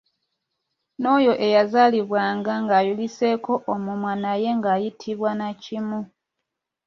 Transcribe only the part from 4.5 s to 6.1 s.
ng’ayitibwa nnakimu.